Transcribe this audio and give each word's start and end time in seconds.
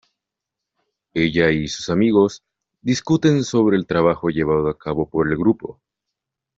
Ella 1.13 1.51
y 1.51 1.67
sus 1.67 1.91
amigos 1.91 2.41
discuten 2.81 3.43
sobre 3.43 3.77
el 3.77 3.85
trabajo 3.85 4.29
llevado 4.29 4.67
a 4.67 4.75
cabo 4.75 5.07
por 5.07 5.29
el 5.31 5.37
grupo. 5.37 5.79